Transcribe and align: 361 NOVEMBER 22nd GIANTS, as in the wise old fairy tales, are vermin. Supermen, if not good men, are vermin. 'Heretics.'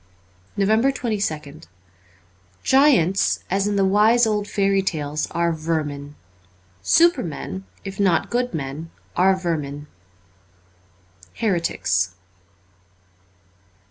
361 0.55 1.11
NOVEMBER 1.11 1.61
22nd 1.61 1.65
GIANTS, 2.63 3.43
as 3.51 3.67
in 3.67 3.75
the 3.75 3.85
wise 3.85 4.25
old 4.25 4.47
fairy 4.47 4.81
tales, 4.81 5.29
are 5.29 5.51
vermin. 5.51 6.15
Supermen, 6.81 7.65
if 7.83 7.99
not 7.99 8.31
good 8.31 8.51
men, 8.51 8.89
are 9.15 9.35
vermin. 9.35 9.85
'Heretics.' 11.35 12.15